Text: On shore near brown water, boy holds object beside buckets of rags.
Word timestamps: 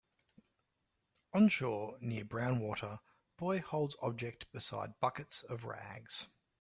On 1.31 1.47
shore 1.47 1.99
near 2.01 2.25
brown 2.25 2.57
water, 2.59 3.01
boy 3.37 3.59
holds 3.59 3.95
object 4.01 4.51
beside 4.51 4.99
buckets 4.99 5.43
of 5.43 5.63
rags. 5.63 6.25